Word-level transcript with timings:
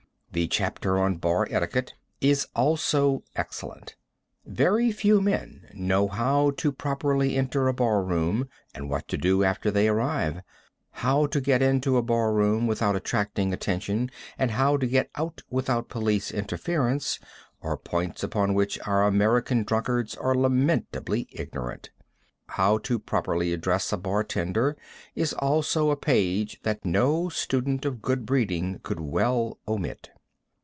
The 0.33 0.47
chapter 0.47 0.97
on 0.97 1.17
bar 1.17 1.45
etiquette 1.51 1.93
is 2.21 2.47
also 2.55 3.21
excellent. 3.35 3.97
Very 4.45 4.89
few 4.93 5.19
men 5.19 5.67
know 5.73 6.07
how 6.07 6.51
to 6.51 6.71
properly 6.71 7.35
enter 7.35 7.67
a 7.67 7.73
bar 7.73 8.01
room 8.01 8.47
and 8.73 8.89
what 8.89 9.09
to 9.09 9.17
do 9.17 9.43
after 9.43 9.69
they 9.71 9.89
arrive. 9.89 10.39
How 10.91 11.25
to 11.27 11.41
get 11.41 11.61
into 11.61 11.97
a 11.97 12.01
bar 12.01 12.31
room 12.31 12.65
without 12.65 12.95
attracting 12.95 13.51
attention, 13.51 14.09
and 14.37 14.51
how 14.51 14.77
to 14.77 14.87
get 14.87 15.09
out 15.17 15.41
without 15.49 15.89
police 15.89 16.31
interference, 16.31 17.19
are 17.61 17.75
points 17.75 18.23
upon 18.23 18.53
which 18.53 18.79
our 18.87 19.05
American 19.05 19.63
drunkards 19.63 20.15
are 20.15 20.33
lamentably 20.33 21.27
ignorant. 21.33 21.89
How 22.47 22.77
to 22.77 22.99
properly 22.99 23.51
address 23.51 23.91
a 23.91 23.97
bar 23.97 24.23
tender, 24.23 24.77
is 25.13 25.33
also 25.33 25.89
a 25.89 25.97
page 25.97 26.61
that 26.63 26.85
no 26.85 27.27
student 27.27 27.83
of 27.83 28.01
good 28.01 28.25
breeding 28.25 28.79
could 28.81 29.01
well 29.01 29.59
omit. 29.67 30.09